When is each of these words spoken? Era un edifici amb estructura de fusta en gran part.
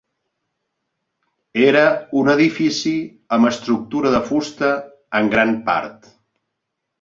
Era 1.65 1.83
un 2.21 2.31
edifici 2.33 2.93
amb 3.37 3.51
estructura 3.51 4.15
de 4.17 4.23
fusta 4.31 4.71
en 5.21 5.31
gran 5.37 5.55
part. 5.69 6.11